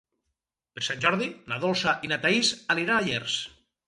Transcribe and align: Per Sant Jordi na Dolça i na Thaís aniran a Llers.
Per 0.77 0.81
Sant 0.85 1.03
Jordi 1.03 1.27
na 1.51 1.59
Dolça 1.65 1.93
i 2.07 2.09
na 2.13 2.17
Thaís 2.23 2.49
aniran 2.77 2.95
a 2.95 3.05
Llers. 3.09 3.37